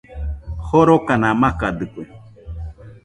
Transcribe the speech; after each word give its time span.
Jorokana 0.67 1.29
makadɨkue 1.41 2.03